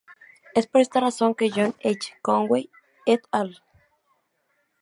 Es 0.55 0.65
por 0.65 0.81
esta 0.81 0.99
razón 0.99 1.35
que 1.35 1.51
John 1.51 1.75
H. 1.83 2.13
Conway 2.23 2.71
"et 3.05 3.21
al". 3.29 3.61